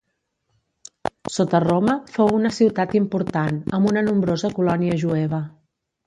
Sota 1.33 1.59
Roma, 1.65 1.93
fou 2.15 2.31
una 2.37 2.51
ciutat 2.59 2.95
important, 2.99 3.59
amb 3.79 3.91
una 3.91 4.03
nombrosa 4.09 4.51
colònia 4.61 4.97
jueva. 5.03 5.41